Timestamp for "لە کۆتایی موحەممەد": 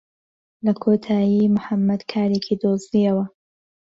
0.65-2.01